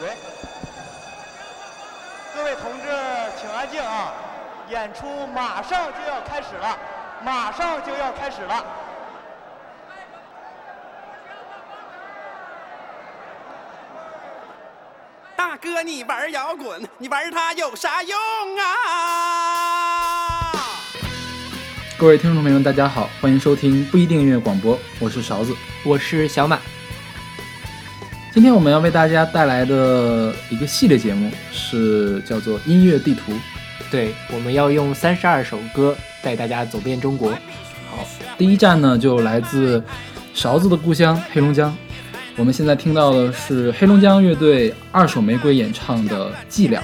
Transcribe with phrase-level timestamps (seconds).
[0.00, 0.16] 喂，
[2.34, 2.86] 各位同志，
[3.40, 4.12] 请安静啊！
[4.70, 6.78] 演出马上就要开始了，
[7.24, 8.64] 马上就要开始了。
[15.34, 18.18] 大哥，你玩摇滚，你玩它有啥用
[18.58, 18.64] 啊？
[21.96, 25.52] 各位听众朋友们，大家好，欢迎收听不一定音乐广播，我是勺子。
[25.84, 26.60] 我是小马，
[28.38, 33.32] 今天我们要为大家带来的一个系列节目是叫做音乐地图。
[33.90, 37.32] 对，我们要用三十二首歌带大家走遍中国。
[37.90, 38.06] 好，
[38.38, 39.82] 第一站呢就来自
[40.34, 41.76] 勺子的故乡黑龙江。
[42.36, 46.80] 我们现在听到的是黑龙江乐队二手玫瑰演唱的《伎俩》，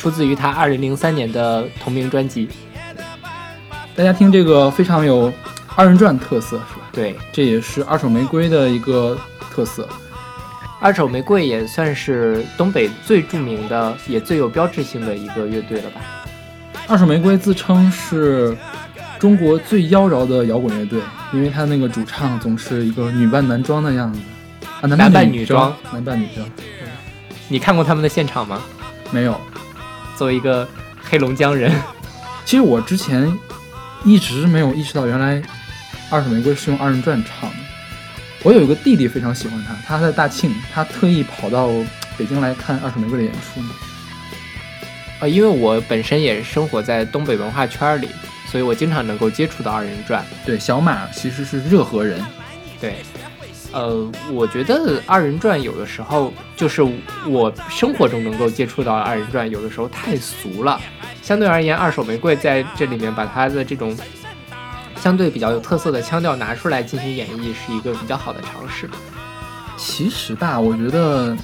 [0.00, 2.48] 出自于他二零零三年的同名专辑。
[3.96, 5.32] 大家听这个非常有
[5.74, 6.88] 二人转特色，是吧？
[6.92, 9.18] 对，这也是二手玫瑰的一个
[9.50, 9.88] 特色。
[10.80, 16.00] 二手玫瑰也算是东北最著名的，也最有标志性的一个乐队了吧？
[16.86, 18.56] 二手玫瑰自称是
[19.18, 21.00] 中国最妖娆的摇滚乐队，
[21.32, 24.20] 因为他那个主唱总是一个女扮男装的样子
[24.80, 26.48] 啊，男男扮女女装，男扮女装。
[27.48, 28.62] 你看过他们的现场吗？
[29.10, 29.38] 没有，
[30.16, 30.66] 作为一个
[31.02, 31.72] 黑龙江人，
[32.44, 33.36] 其实我之前
[34.04, 35.42] 一直没有意识到，原来
[36.08, 37.56] 二手玫瑰是用二人转唱的。
[38.44, 41.68] 我有一个弟弟非常喜欢他，他在大庆，他特意跑到
[42.16, 43.70] 北京来看二手玫瑰的演出呢。
[45.20, 48.08] 啊，因为我本身也生活在东北文化圈里，
[48.46, 50.24] 所以我经常能够接触到二人转。
[50.46, 52.24] 对，小马其实是热河人，
[52.80, 52.94] 对，
[53.72, 56.80] 呃，我觉得二人转有的时候就是
[57.26, 60.80] 我生活中能够接触到的二人转，有的时候太俗了。
[61.20, 63.94] 相对而言，二手玫瑰在这里面把它的这种
[65.00, 68.88] 相对比较有特色的腔调拿出来进行演绎，是一个比较好的尝试。
[69.76, 71.36] 其实吧，我觉得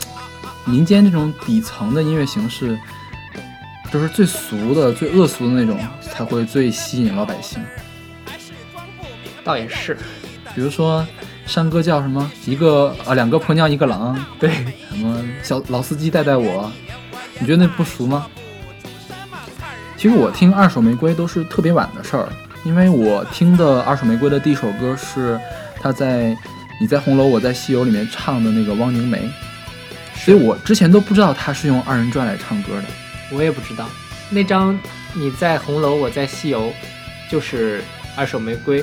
[0.64, 2.78] 民间这种底层的音乐形式，
[3.92, 7.62] 就是最俗的、最恶俗的那种，才会最吸引老百姓。
[9.44, 9.96] 倒也是，
[10.54, 11.06] 比如说
[11.46, 12.30] 山歌叫什么？
[12.44, 14.50] 一个啊，两个婆娘一个郎，对，
[14.90, 16.72] 什么小老司机带带我，
[17.38, 18.26] 你觉得那不俗吗？
[19.96, 22.28] 其实我听二手玫瑰都是特别晚的事儿，
[22.64, 25.38] 因为我听的二手玫瑰的第一首歌是
[25.80, 26.30] 他在
[26.80, 29.30] 《你在红楼我在西游》里面唱的那个汪凝梅，
[30.14, 32.84] 所以我之前都不知道他是用二人转来唱歌的。
[33.30, 33.88] 我也不知道
[34.30, 34.78] 那张
[35.12, 36.72] 你在红楼我在西游，
[37.30, 37.82] 就是
[38.16, 38.82] 二手玫瑰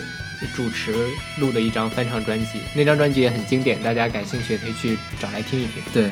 [0.56, 0.94] 主持
[1.40, 5.82] 录的一张翻唱专辑，那张专辑也很经典，大家感兴趣也可以去找来听一听。
[5.92, 6.10] 对，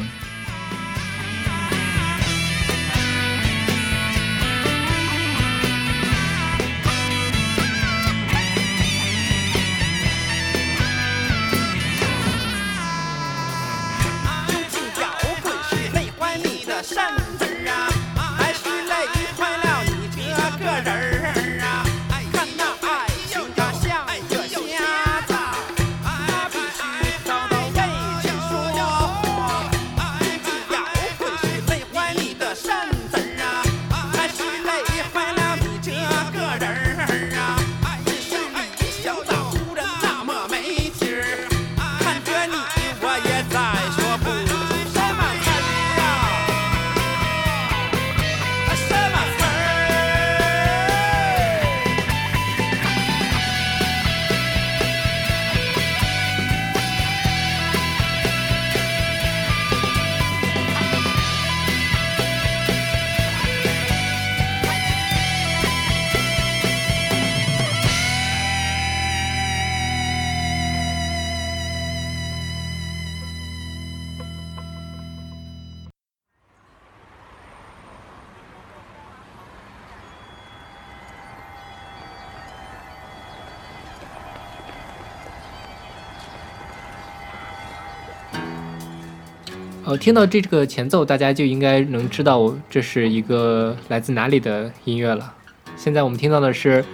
[89.89, 95.33] 呃，听到这个前奏，大家就应该能知道这是一个来自哪里的音乐了。
[95.75, 96.85] 现在我们听到的是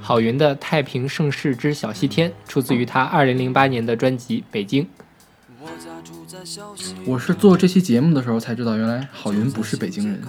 [0.00, 4.84] 郝云的《太平盛世之小西天》，出自于他2008年的专辑《北京》。
[7.04, 10.22] 我是做这期节目的时候才知道，原来郝云不是北京人。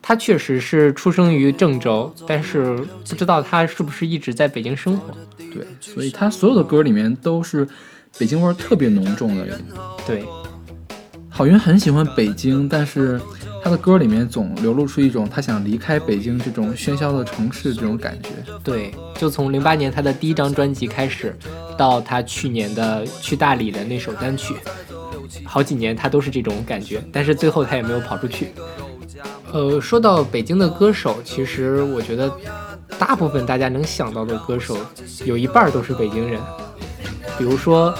[0.00, 2.74] 他确实是出生于郑州，但是
[3.06, 5.14] 不知道他是不是一直在北京生活。
[5.36, 7.68] 对，所以他所有的歌里面都是
[8.16, 9.60] 北京味儿特别浓重的。
[10.06, 10.24] 对，
[11.40, 13.18] 郝云很喜欢北京，但是
[13.64, 18.28] 他的歌里面总流露出一种他想离开北京这种喧嚣的城市这种感觉。
[18.62, 21.34] 对，就从零八年他的第一张专辑开始，
[21.78, 24.54] 到他去年的去大理的那首单曲，
[25.42, 28.52] 好几年他都是这种感觉，但是最后他也没有跑出去。
[29.50, 32.30] 呃，说到北京的歌手，其实我觉得
[32.98, 34.76] 大部分大家能想到的歌手，
[35.24, 36.38] 有一半都是北京人，
[37.38, 37.94] 比如说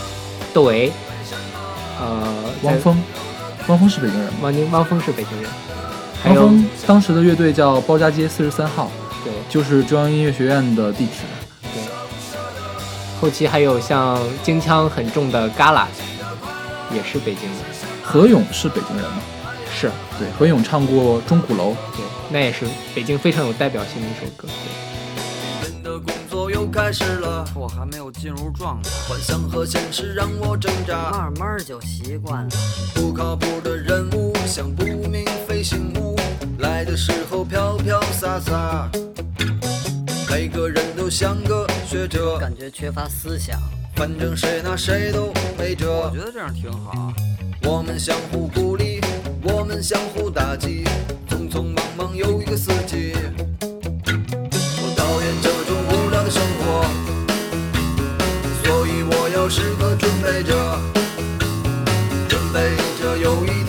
[0.53, 0.93] 窦唯，
[1.99, 2.35] 呃，
[2.65, 3.03] 汪峰，
[3.69, 4.39] 汪峰是北京人吗？
[4.43, 5.51] 汪宁汪峰是北京人，
[6.25, 8.91] 汪峰当时的乐队叫包家街四十三号，
[9.25, 11.13] 对就是中央音乐学院的地址。
[11.73, 11.83] 对，
[13.21, 15.87] 后期还有像京腔很重的 Gala，，
[16.93, 17.59] 也是北京人，
[18.03, 19.23] 何勇是北京人吗？
[19.73, 21.71] 是对，何勇唱过《钟鼓楼》。
[21.97, 24.49] 对，那也是北京非常有代表性的一首歌。
[24.49, 24.90] 对。
[26.61, 31.11] 人的工作又开始了，我还没有进入状态，幻想和现实让我挣扎。
[31.11, 32.51] 慢慢就习惯了。
[32.95, 36.17] 不靠谱的人物像不明飞行物，
[36.59, 38.91] 来的时候飘飘洒洒。
[40.29, 43.59] 每个人都像个学者，感觉缺乏思想，
[43.97, 46.11] 反正谁拿谁都没辙我。
[46.11, 47.13] 觉得这样挺好。
[47.63, 49.01] 我们相互鼓励，
[49.43, 50.85] 我们相互打击，
[51.29, 53.15] 匆匆忙忙又一个四季。
[59.51, 60.55] 时刻准备着，
[62.29, 63.60] 准备着有一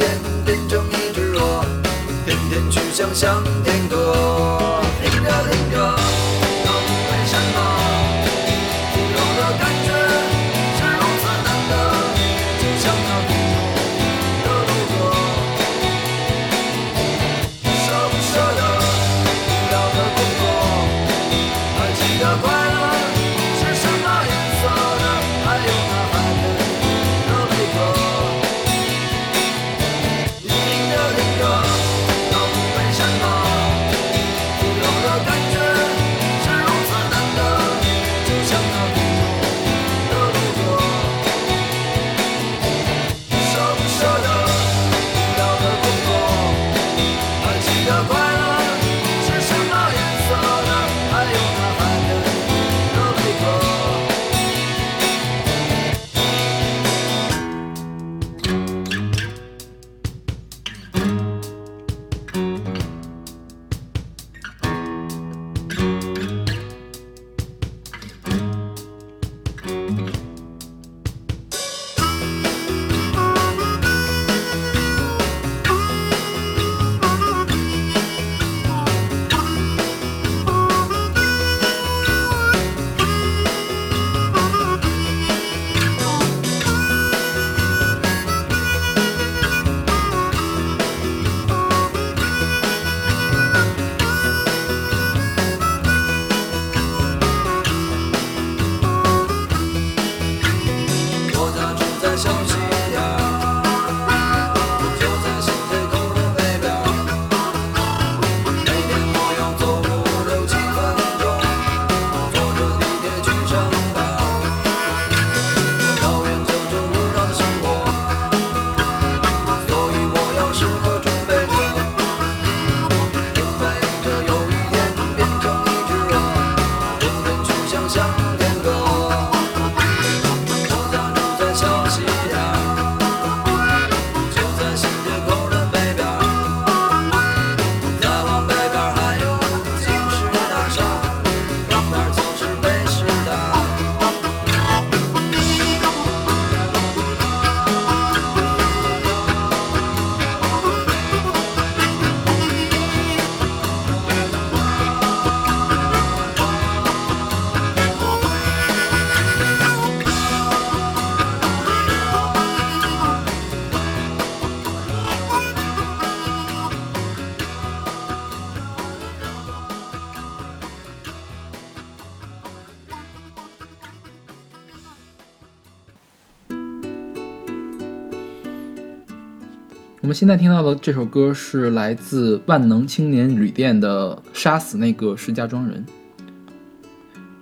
[180.22, 185.84] 现在听到的这首歌是来自万能青年旅店的《杀死那个石家庄人》，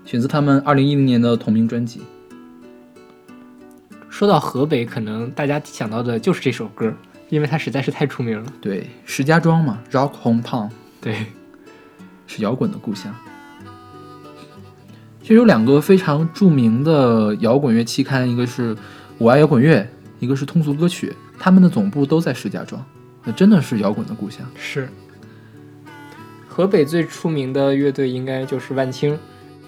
[0.09, 1.99] 选自他们二零一零年的同名专辑。
[4.07, 6.93] 说到河北，可能大家想到的就是这首歌，
[7.27, 8.49] 因为它实在是太出名了。
[8.61, 10.69] 对，石家庄嘛，Rock Hometown
[11.01, 11.25] 对，
[12.27, 13.13] 是摇滚的故乡。
[15.21, 18.73] 其实有两个非常著名的摇滚乐期刊，一个是
[19.17, 19.81] 《我爱摇滚乐》，
[20.21, 22.83] 一个是通俗歌曲，他们的总部都在石家庄，
[23.23, 24.45] 那真的是摇滚的故乡。
[24.55, 24.89] 是。
[26.47, 29.17] 河北最出名的乐队应该就是万青，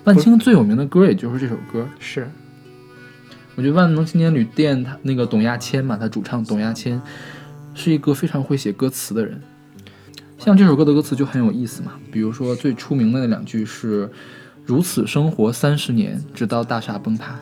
[0.04, 1.88] 万青最有名的歌也就是这首歌。
[2.00, 2.30] 是
[3.56, 7.01] 我觉得万能青年旅店他那个董亚千嘛，他主唱董亚千
[7.74, 9.42] 是一个非常会写歌词的人。
[10.38, 14.10] 像这首歌的歌词就很有意思嘛，比如说最出名的那两句是
[14.66, 17.40] “如此生活三十年，直到大厦崩塌”。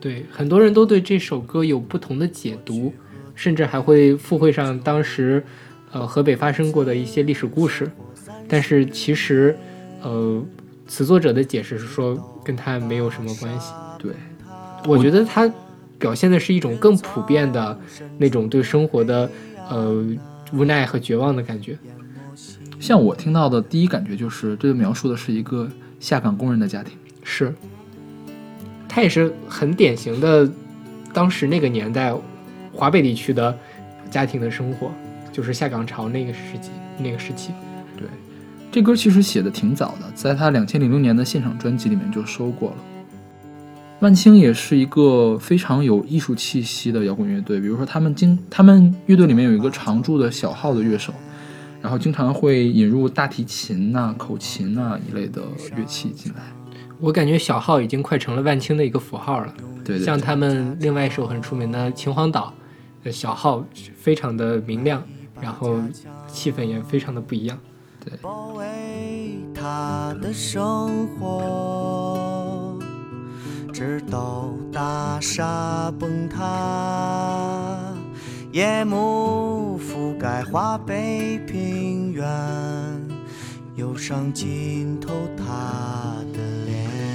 [0.00, 2.92] 对，很多人都对这首歌有不同的解读，
[3.38, 5.40] 甚至还会附会上当时，
[5.92, 7.88] 呃，河北发生过的一些历史故事。
[8.48, 9.56] 但是其实，
[10.02, 10.42] 呃，
[10.88, 13.72] 词作者的解释是说跟他没有什么关系。
[13.96, 14.12] 对，
[14.86, 15.48] 我觉得他
[16.00, 17.78] 表现的是一种更普遍的
[18.18, 19.30] 那种对生活的
[19.70, 20.04] 呃
[20.52, 21.78] 无奈和绝望的感觉。
[22.80, 25.68] 像我听到的第一感觉就是，这描述的是一个
[26.00, 26.98] 下岗工人的家庭。
[27.22, 27.54] 是，
[28.88, 30.50] 他也是很典型的
[31.12, 32.12] 当时那个年代
[32.78, 33.52] 华北地区的
[34.08, 34.92] 家庭的生活，
[35.32, 37.50] 就是下岗潮那个时期那个时期。
[37.96, 38.06] 对，
[38.70, 42.76] 这歌其实写的挺早的，在他两千零六年的现场专辑里面就收过了。
[43.98, 51.12] 万青也是一个非常有艺术气息的摇滚乐队，比如说他们经他们乐队里面有一个常驻的小号的乐手，
[51.82, 55.42] 然后经常会引入大提琴呐、口琴呐一类的
[55.76, 56.38] 乐器进来。
[57.00, 59.52] 我感觉小号已经快成了万青的一个符号了。
[59.84, 62.67] 对对对像他们另外一首很出名的《秦皇岛》，呃，
[63.10, 63.64] 小号
[63.96, 65.02] 非常的明亮，
[65.40, 65.80] 然后
[66.26, 67.58] 气氛也非常的不一样。
[68.04, 72.78] 对包围他的生活，
[73.72, 77.94] 直到大厦崩塌，
[78.52, 82.24] 夜幕覆盖华北平原，
[83.76, 85.44] 忧伤浸透他
[86.32, 87.07] 的脸。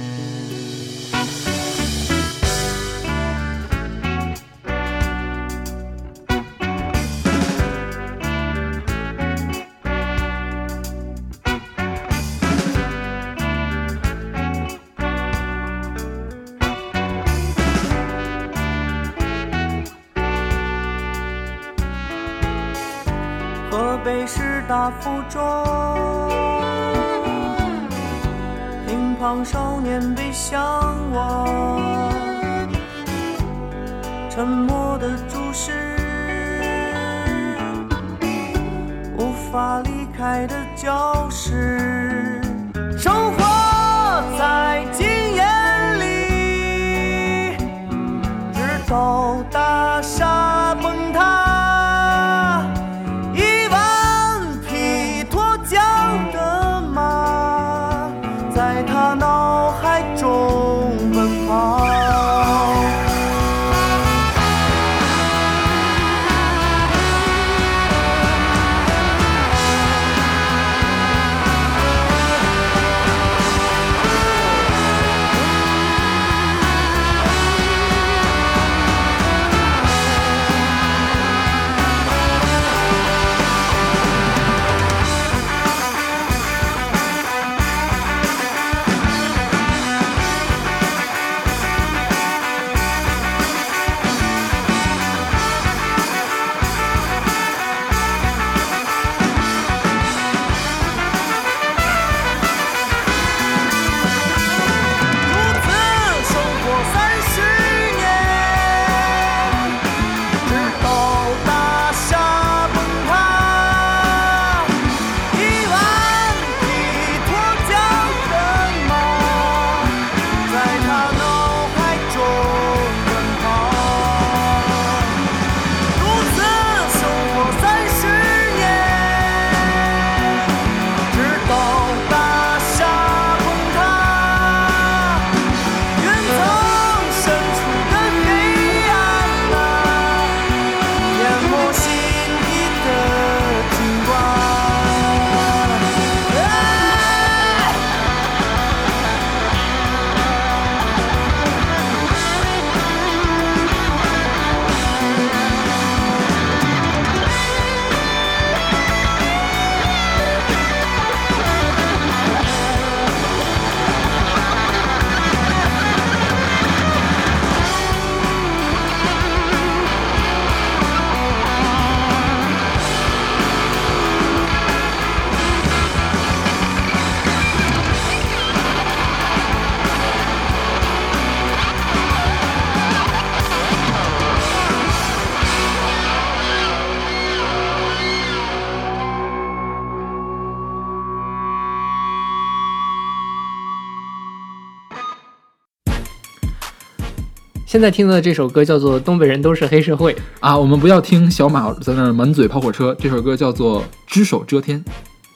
[197.74, 200.14] 现在听到的这首歌叫做《东北人都是黑社会》。
[200.38, 204.78] 啊，我们不要听小马在那儿满嘴跑火车，这首歌叫做《只手遮天》。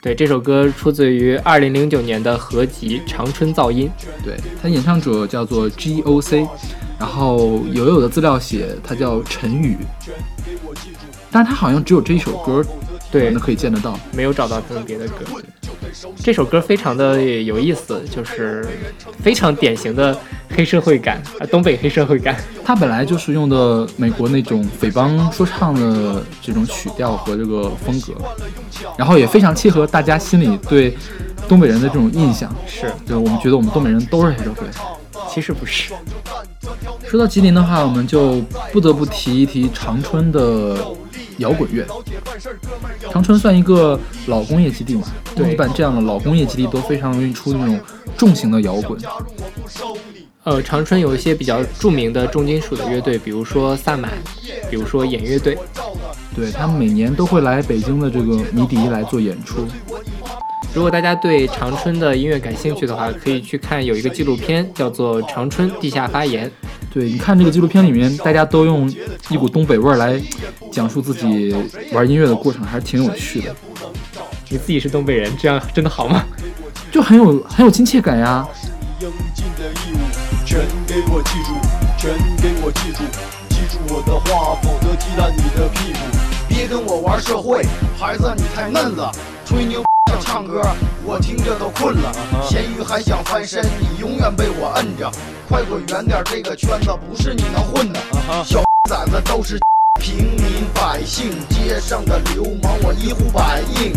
[0.01, 3.91] 对，这首歌出自于二零零九年的合集《长春噪音》。
[4.25, 6.47] 对，他演唱者叫做 G.O.C，
[6.97, 9.77] 然后友友的资料写他叫陈宇，
[11.33, 12.65] 但是他好像只有这一首歌，
[13.11, 13.99] 对那可以见得到。
[14.13, 15.25] 没有找到他们别的歌。
[16.17, 18.67] 这首歌非常的有意思，就是
[19.23, 20.17] 非常典型的
[20.51, 22.37] 黑社会感啊，东北黑社会感。
[22.65, 28.15] 它本来就是用的美国那种匪帮说唱的这种曲调和这个风格，
[28.97, 30.97] 然后也非常契合大家心里对
[31.49, 34.67] 东北人的这种印象，是，对我们觉得我们东北人都是黑社会。
[35.29, 35.93] 其实不是。
[37.07, 38.41] 说到吉林的话，我们就
[38.73, 40.77] 不得不提一提长春的
[41.39, 41.87] 摇滚乐。
[43.11, 45.03] 长春算一个老工业基地嘛，
[45.35, 47.81] 对一般这样的老工业基地都非常容易出那种
[48.17, 49.01] 重型的摇滚。
[50.45, 54.13] 呃，长春有一些比较著名的重金属的乐队，比如说萨满，
[54.71, 55.59] 比如说演乐队。
[56.37, 59.67] 对他们每年都会来北京的这个迷笛来做演出。
[60.73, 66.47] 如果大家对长春的音乐感兴趣的话，可以去看有一个纪录片，叫做《长春地下发言》。
[66.93, 68.91] 对，你看这个纪录片里面，大家都用
[69.29, 70.21] 一股东北味儿来
[70.73, 71.55] 讲述自己
[71.93, 73.55] 玩音乐的过程，还是挺有趣的，
[74.49, 76.25] 你自己是东北人，这样真的好吗？
[76.91, 78.47] 就很有很有亲切感呀。
[79.01, 79.99] 应尽的义务，
[80.45, 81.55] 全给我记住，
[81.97, 82.11] 全
[82.43, 83.05] 给我记住，
[83.51, 85.99] 记住我的话，否则踢烂你的屁股。
[86.49, 87.65] 别跟我玩社会，
[87.97, 89.13] 孩子你太嫩了，
[89.49, 90.61] 吹牛想唱歌，
[91.03, 92.13] 我听着都困了。
[92.47, 95.11] 咸鱼还想翻身，你永远被我摁着。
[95.49, 97.99] 快滚远点，这个圈子不是你能混的。
[98.45, 99.59] 小崽子都是
[100.03, 103.95] 平民百姓，街上的流氓我一呼百应。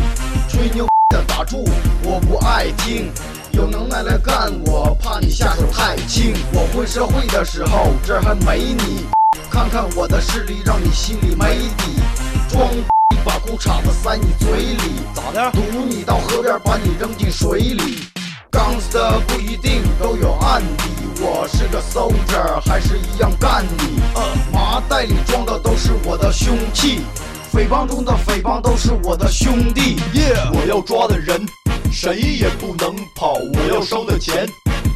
[0.48, 1.66] 吹牛的打住，
[2.02, 3.12] 我不爱听。
[3.52, 6.34] 有能耐来干我，怕你下手太轻。
[6.54, 9.08] 我混社会的时候，这还没你。
[9.50, 12.00] 看看我的势力，让你心里没底。
[12.48, 12.91] 装逼
[13.24, 15.52] 把裤衩子塞你嘴里，咋的？
[15.52, 18.00] 堵你到河边，把你扔进水里。
[18.52, 20.90] gangster 不一定都有案底，
[21.22, 24.02] 我是个 soldier，还是一样干你。
[24.16, 27.02] 呃麻袋里装的都是我的凶器，
[27.52, 29.98] 匪帮中的匪帮都是我的兄弟。
[30.14, 31.46] 耶我要抓的人，
[31.92, 34.48] 谁也不能跑；我要收的钱，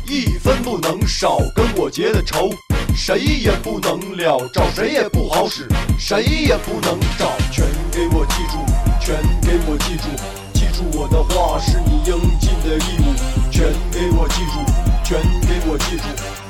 [0.08, 1.38] 一分不能少。
[1.56, 2.50] 跟我结的仇，
[2.94, 7.32] 谁也不能了，找谁也不好使，谁也不能找。
[7.52, 8.58] 全给我记住，
[8.99, 10.10] 全给我记住，
[10.51, 13.15] 记住我的话是你应尽的义务。
[13.49, 14.60] 全给我记住，
[15.01, 16.03] 全给我记住，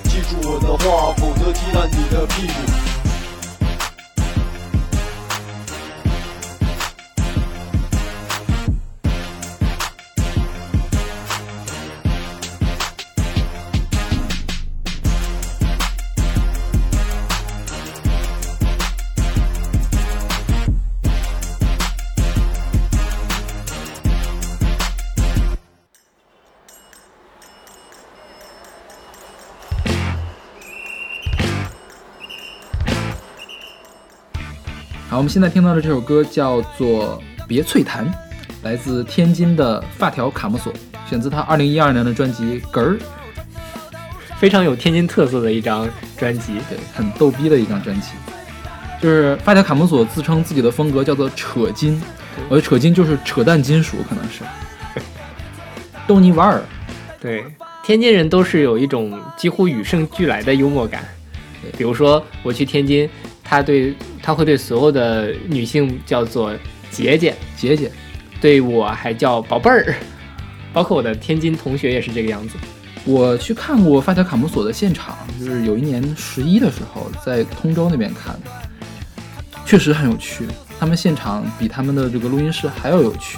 [0.09, 2.94] 记住我的话，否则踢烂你的屁股。
[35.15, 38.05] 好，我们现在听到的这首歌叫做《别脆弹》，
[38.63, 40.73] 来自天津的发条卡姆索，
[41.09, 42.97] 选自他2012年的专辑《哏儿》，
[44.35, 46.55] 非常有天津特色的一张专辑。
[46.67, 48.09] 对，很逗逼的一张专辑。
[49.01, 51.97] 就是发条卡姆索自称自己的风格叫做扯金，
[52.49, 54.41] 我觉得扯金就是扯淡金属，可能是
[56.05, 56.61] 逗你玩儿。
[57.21, 57.45] 对，
[57.85, 61.05] 天津人都是有一种几乎与生俱来的幽默感。
[61.77, 63.09] 比如说我去天津，
[63.45, 66.51] 他对他会对所有的女性叫做
[66.89, 67.91] 姐姐，姐姐，
[68.41, 69.95] 对我还叫宝贝儿，
[70.73, 72.55] 包括我的天津同学也是这个样子。
[73.05, 78.49] 我去看过发条卡姆索的现场，就是有一年十一的时候在通州那边看的，
[79.63, 80.47] 确实很有趣。
[80.79, 83.37] 他们现场比他们的这个录音室还要有趣。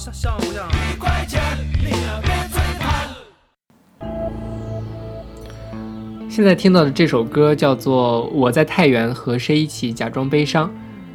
[0.00, 0.44] 像笑我。
[0.46, 1.42] 一块钱，
[1.78, 2.58] 你可别最。
[6.30, 10.66] 现在听到的这首歌叫做《我在太原和谁一起假装悲伤》，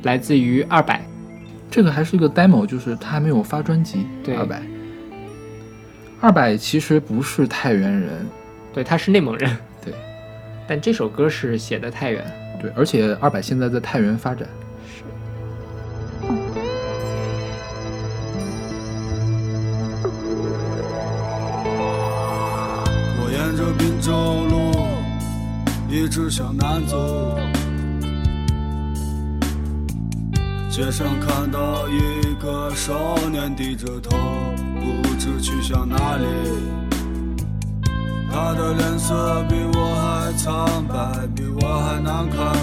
[0.03, 1.03] 来自于二百。
[1.71, 4.05] 这个还是一个 demo，就是他还没有发专辑。
[4.23, 4.61] 对，二百。
[6.21, 8.27] 二百其实不是太原人，
[8.71, 9.57] 对，他是内蒙人。
[9.83, 9.91] 对，
[10.67, 12.23] 但这首歌是写的太原。
[12.61, 14.47] 对，而且二百现在在太原发展。
[24.05, 24.11] 州
[24.51, 24.71] 路
[25.89, 27.39] 一直向南走，
[30.69, 34.15] 街上看到一个少年低着头，
[34.79, 36.25] 不知去向哪里。
[38.31, 42.53] 他的脸色比我还苍白，比我还难看。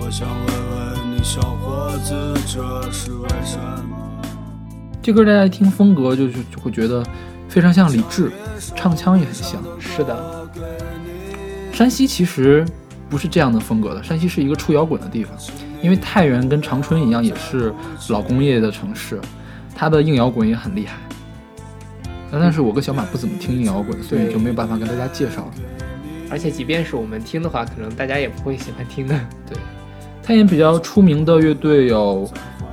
[0.00, 2.14] 我想问问你，小伙子，
[2.46, 3.98] 这是为什么？
[5.02, 7.04] 这歌大家一听风格就是就会觉得
[7.54, 8.32] 非常像李志，
[8.74, 9.62] 唱腔也很像。
[9.78, 10.48] 是的，
[11.72, 12.66] 山西其实
[13.08, 15.32] 不是这样的风格的，山西是一个出摇滚的地方，
[15.80, 17.72] 因为太原跟长春一样，也是
[18.08, 19.20] 老工业的城市，
[19.72, 20.96] 它的硬摇滚也很厉害。
[22.32, 25.52] 但是我跟小马不怎么听硬摇滚，所以就没有办法跟大家介绍了。
[26.28, 29.14] 而且即便是我们听的话，可能大家也不会喜欢听的。
[29.48, 29.56] 对，
[30.24, 32.28] 太原比较出名的乐队有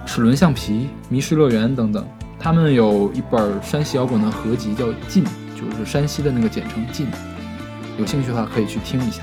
[0.08, 2.04] 齿轮橡皮、迷失乐园等等。
[2.42, 5.24] 他们有一本山西摇滚的合集，叫《晋》，
[5.56, 7.08] 就是山西的那个简称“晋”。
[8.00, 9.22] 有兴趣的话可以去听一下。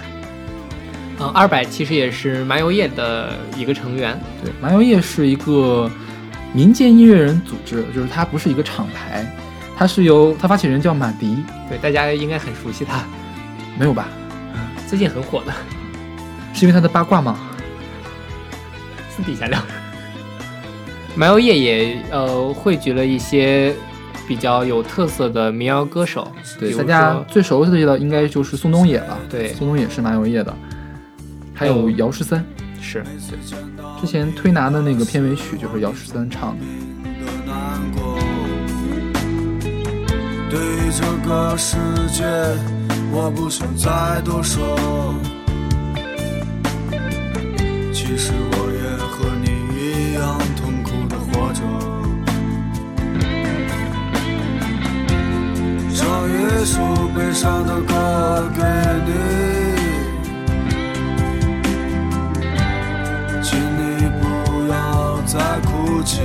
[1.18, 4.16] 嗯，二百其实也是麻油叶的一个成员。
[4.44, 5.90] 对，麻油叶是一个
[6.52, 9.26] 民间音乐人组织，就是它不是一个厂牌，
[9.76, 13.02] 它是由它发起人叫马迪，对，大家应该很熟悉他，
[13.76, 14.06] 没有吧？
[14.86, 15.52] 最近很火的，
[16.54, 17.36] 是因为他的八卦吗？
[19.10, 19.60] 私底下聊。
[21.18, 23.74] 麻油叶也呃汇聚了一些
[24.28, 29.18] 比较有特色的民谣歌手，对，大家最熟悉的应该就是宋冬野了。
[29.28, 30.56] 对宋冬野是麻油叶的，
[31.52, 32.44] 还有姚十三，
[32.80, 33.02] 是
[34.00, 36.64] 之前推拿的那个片尾曲就是姚十三唱的。
[40.48, 41.76] 对于这个世
[42.12, 42.22] 界，
[43.10, 44.64] 我不想再多说。
[47.92, 48.70] 其实我
[56.08, 56.80] 唱一首
[57.14, 58.62] 悲伤的歌给
[59.04, 59.12] 你，
[63.42, 64.24] 请你不
[64.72, 66.22] 要再哭泣。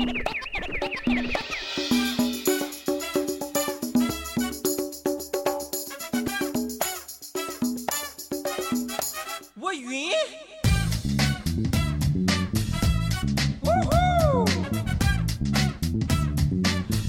[0.00, 0.06] 我
[9.74, 10.08] 晕。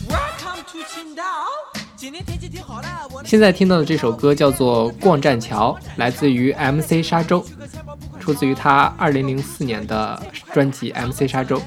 [0.09, 1.23] Welcome to 青岛，
[1.95, 2.87] 今天天气挺好的。
[3.13, 7.45] 我现在听到的这首歌叫做《逛栈桥》，来自于 MC 沙洲，
[8.19, 11.57] 出自于他2004年的专辑《MC 沙洲》。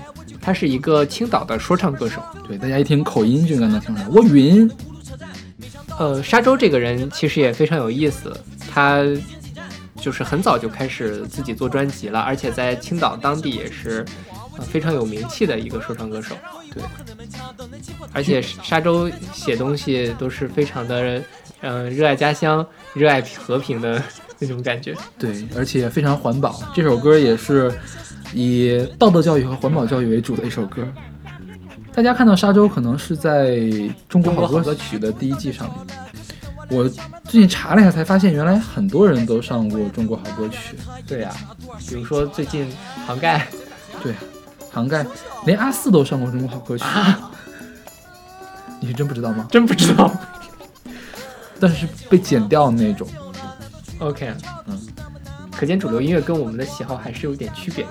[0.44, 2.22] 他是一个青岛的说唱歌手。
[2.46, 4.70] 对，大家一听口音就应该能听出来，我晕。
[5.98, 8.36] 呃，沙洲这个人其实也非常有意思，
[8.70, 9.02] 他
[9.98, 14.04] 就是很早就开始自己做专辑了，而且在青岛当地也是
[14.58, 16.36] 呃非常有名气的一个说唱歌手。
[16.74, 16.82] 对，
[18.12, 21.22] 而且沙洲写东西都是非常的，
[21.62, 24.02] 嗯、热爱家乡、热爱和平的
[24.40, 24.94] 那种感觉。
[25.16, 26.60] 对，而且非常环保。
[26.74, 27.72] 这首歌也是
[28.34, 30.86] 以道德教育和环保教育为主的一首歌。
[31.92, 33.50] 大家看到沙洲可能是在
[34.08, 35.78] 《中国好歌曲》的第一季上面。
[36.70, 36.88] 我
[37.24, 40.76] 最近查了一下，才发现原来很多人都上过《中国好歌曲》。
[41.06, 41.30] 对呀、
[41.86, 42.68] 比如说最近
[43.06, 43.46] 杭 盖，
[44.02, 44.14] 对，
[44.72, 45.06] 杭盖
[45.46, 46.84] 连阿四都上过《中国好歌曲》
[48.80, 49.46] 你是真不知道吗？
[49.52, 50.10] 真不知道。
[51.60, 53.06] 但是是被剪掉的那种。
[54.00, 54.34] OK，
[54.66, 54.80] 嗯，
[55.52, 57.90] 可见主流音乐跟我们的喜好还是有点区别的。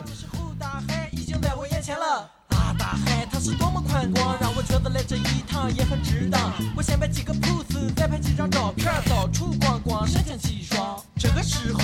[3.43, 6.53] 是多么宽广，让我觉得来这一趟也很值当。
[6.77, 11.03] 我先摆几个 pose，再拍几张照片，到处逛逛，神清气爽。
[11.19, 11.81] 这个时候，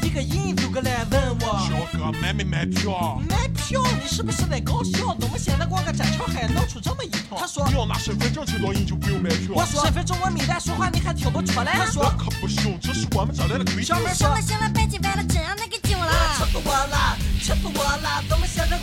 [0.00, 3.20] 一个印度哥来问我，小哥买没买票？
[3.28, 5.14] 买票你是不是来搞笑？
[5.20, 7.36] 怎么现在逛个展桥还闹出这么一套？
[7.36, 9.52] 他说你，要拿身份证去导引就不用买票。
[9.54, 11.74] 我说身份证我没带，说话你还听不出来？
[11.76, 13.98] 他说那，可不行，这是我们这来的规矩小。
[14.00, 14.40] 妹行说了。
[14.40, 16.08] 行了，别急歪了，真让他给惊了。
[16.38, 18.24] 气死我了，气死我了！
[18.30, 18.78] 怎么现在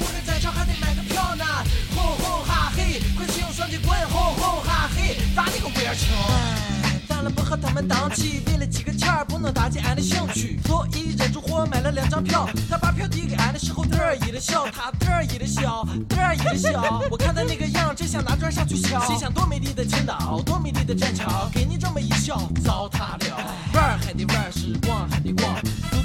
[5.40, 6.10] 哈嘿，打你个威尔清！
[7.08, 12.50] 咱了不和他们当起，为了几个钱儿不能打击俺的兴趣，所以忍住火买了两张票。
[12.70, 17.02] 他把票递给俺的时候，得意的笑，他得意的笑，得意的笑。
[17.10, 19.00] 我看他那个样，真想拿砖上去敲。
[19.06, 23.38] 心想多美丽的青岛，多美丽的栈桥，给你这么一笑，糟蹋了。
[23.74, 25.56] 玩儿还得玩儿，是逛还得逛，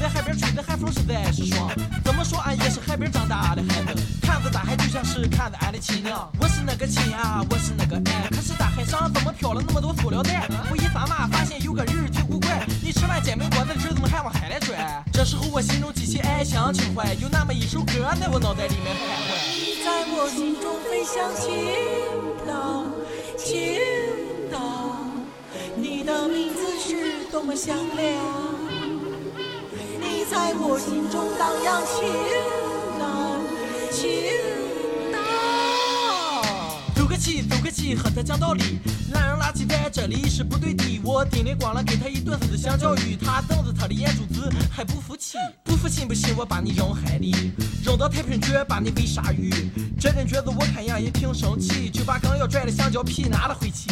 [0.04, 1.70] 在海边吹的海风实在是爽。
[2.04, 6.30] 怎么说俺也是海边长大的孩子，看着大海就像是看着俺的亲娘。
[6.38, 10.46] 我是那个亲啊，我是那个爱，可是大海上怎么飘了那么多塑料袋？
[10.70, 15.02] 我一翻码发现有个人挺古怪，你吃完煎饼果子的汁儿怎么还往海里拽？
[15.10, 19.32] 这时候我心中激起爱乡情怀，有那么一首歌在我脑袋里面徘徊。
[19.56, 21.48] 你在我心中飞翔青
[22.46, 22.84] 岛，
[23.38, 23.80] 青
[24.52, 24.98] 岛，
[25.74, 28.63] 你的名字是多么响亮。
[30.30, 32.02] 在我心中荡漾，青
[32.98, 33.36] 岛，
[33.92, 34.00] 青
[35.12, 35.18] 岛。
[36.94, 38.78] 走个气，走个气，和他讲道理。
[39.12, 47.52] 懒人垃圾在这里是不对的，我叮铃咣啷给他一顿子香蕉鱼，他瞪着他的眼珠子还不服气，不服信不信我把你扔海里，
[47.84, 49.52] 扔到太平圈把你喂鲨鱼。
[50.00, 53.90] 这人觉得我看样也挺生气，就把刚要拽的香蕉皮拿了回去。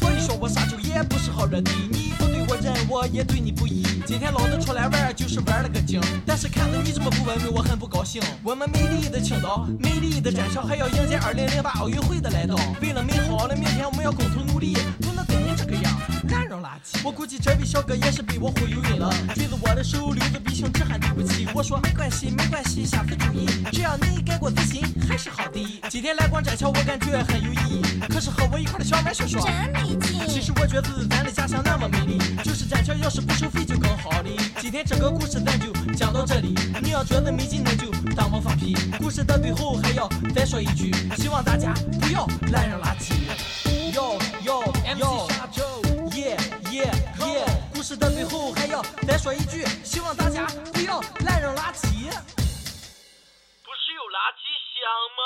[0.00, 3.84] 所以说我啥酒也不是好惹的，你不对我忍，我也对你不义。
[4.06, 8.22] 今天老子出来玩就是玩了个精，但是看到你这么不文明，我很不高兴。
[8.42, 12.54] 我们美丽的青岛，美丽的战场，还要迎接2008奥运会的来到。
[12.82, 15.93] 为了美好的明天，我们要共同努力，不能跟你这个样
[16.34, 17.00] 烂扔垃圾。
[17.04, 21.46] 我估计这位小哥也是被我忽悠晕了，追着我的手，流着鼻涕，只喊对不起。
[21.54, 25.82] 我说没关系，没关系，下次注意，只要你改过自新，还是好的。
[25.88, 27.82] 今天来逛栈桥，我感觉很有意义。
[28.08, 29.40] 可是和我一块的小麦说说。
[29.40, 30.20] 真没劲。
[30.28, 34.24] 其实我觉得咱的家乡那么美丽，就是栈桥要是不收费就更好了。
[34.60, 38.76] 今天这个故事咱就讲到这里，你要觉得没劲那就当我放屁。
[38.98, 43.14] 故事的最后还要再说一句，希望大家不要乱扔垃圾。
[43.92, 44.64] 哟哟
[44.96, 45.28] 哟
[46.74, 46.90] 耶耶
[47.28, 47.46] 耶！
[47.72, 51.86] 故事的最后还要再说一句，希望大家不要乱扔垃圾。
[53.62, 54.42] 不是有垃圾
[54.74, 54.82] 箱
[55.14, 55.22] 吗？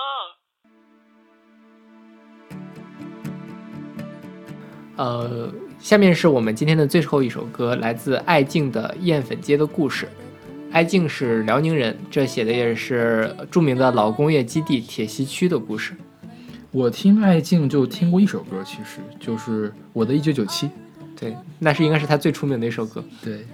[4.97, 10.05] 呃，下面是我们今天的最后一首歌，来自艾静的《燕粉街的故事》。
[10.71, 15.97] 艾静是辽宁人，这写的也是著名的老工业基地铁西区的故事。
[16.73, 20.67] 我听艾静就听过一首歌，其实就是《我的一九九七》。
[21.19, 23.03] 对，那是应该是他最出名的一首歌。
[23.23, 23.45] 对，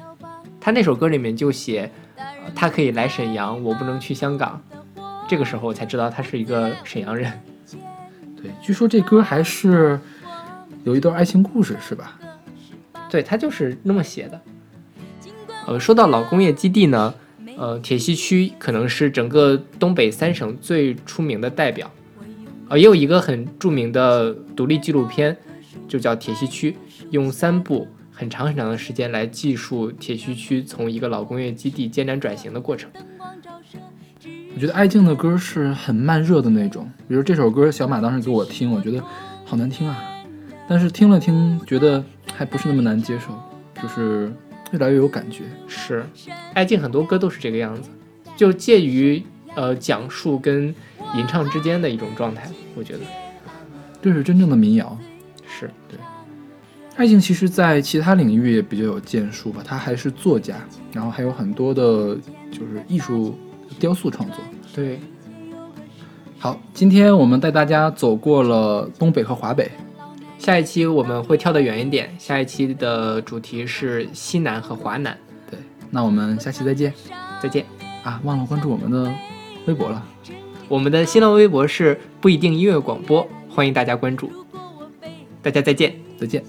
[0.61, 4.63] 他那首歌里面就写，呃他可以来沈阳，我不能去香港。
[5.27, 7.33] 这个时候我才知道他是一个沈阳人。
[8.37, 9.99] 对，据说这歌还是
[10.85, 12.19] 有一段爱情故事，是吧？
[13.09, 14.41] 对他就是那么写的。
[15.67, 17.15] 呃，说到老工业基地呢，
[17.57, 21.91] 呃，铁西区可能是整个东北三省最出名的代表。
[22.69, 25.35] 呃，也有一个很著名的独立纪录片，
[25.89, 26.73] 就叫《铁西区》，
[27.11, 32.91] 用三部很长很长的时间来记述铁西区从一个老工业基地艰难转型的过程。
[34.55, 39.03] 我觉得艾静的歌是很慢热的那种，比如这首歌，小马当时给我听，我觉得
[39.45, 40.01] 好难听啊，
[40.69, 43.37] 但是听了听，觉得还不是那么难接受，
[43.83, 44.33] 就是
[44.71, 45.43] 越来越有感觉。
[45.67, 46.07] 是，
[46.55, 47.91] 艾静很多歌都是这个样子，
[48.37, 49.21] 就介于
[49.57, 50.73] 呃讲述跟
[51.17, 53.01] 吟唱之间的一种状态，我觉得
[54.01, 54.97] 这是真正的民谣。
[55.47, 55.99] 是对
[56.97, 59.63] 爱情，其实在其他领域也比较有建树吧？
[59.67, 60.55] 他还是作家，
[60.93, 62.17] 然后还有很多的
[62.53, 63.37] 就是艺术
[63.81, 64.39] 雕塑创作。
[64.73, 65.01] 对，
[66.39, 69.71] 好，今天我们带大家走过了东北和华北。
[70.39, 75.19] 下一期我们会跳得远一点，下一期的主题是西南和华南。
[75.51, 75.59] 对，
[75.91, 76.93] 那我们下期再见，
[77.43, 77.65] 再见
[78.05, 78.21] 啊！
[78.23, 79.13] 忘了关注我们的
[79.67, 80.01] 微博了，
[80.69, 84.31] 我们的新浪微博是不一定音乐广播，欢迎大家关注。
[85.45, 85.95] 大家再见。
[86.19, 86.43] 再见。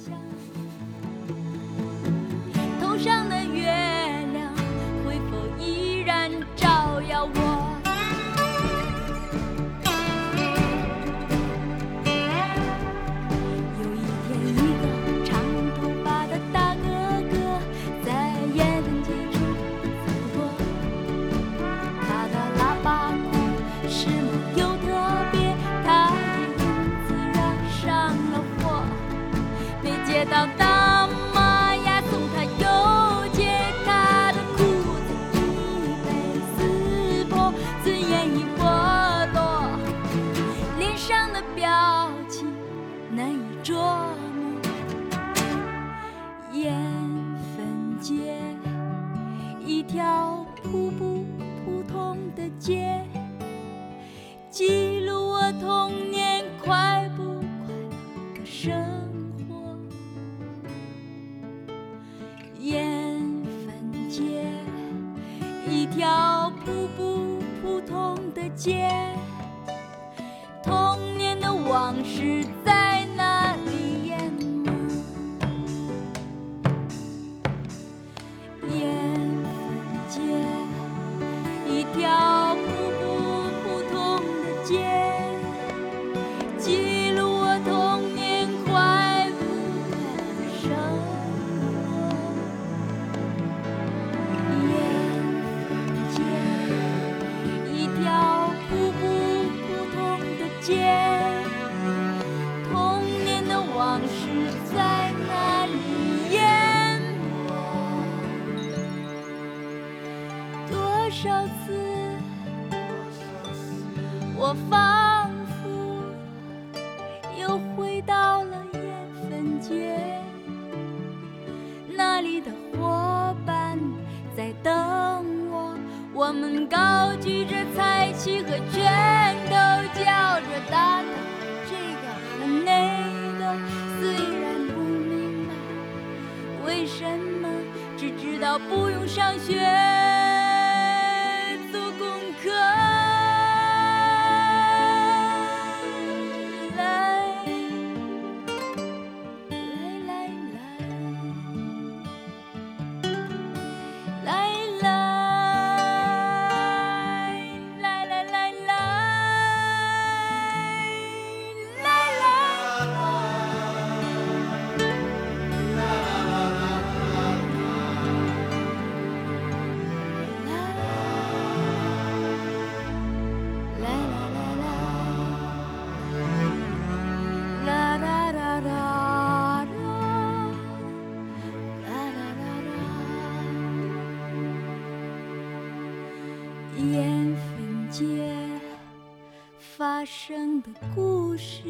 [190.94, 191.64] 故事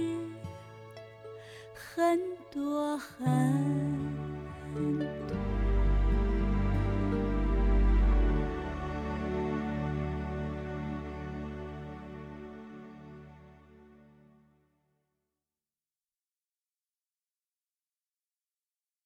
[1.73, 2.19] 很
[2.51, 3.34] 多很